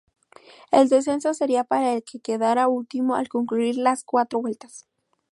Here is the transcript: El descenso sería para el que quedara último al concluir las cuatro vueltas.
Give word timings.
El 0.71 0.89
descenso 0.89 1.35
sería 1.35 1.63
para 1.63 1.93
el 1.93 2.03
que 2.03 2.19
quedara 2.19 2.67
último 2.67 3.13
al 3.13 3.29
concluir 3.29 3.77
las 3.77 4.03
cuatro 4.03 4.41
vueltas. 4.41 4.87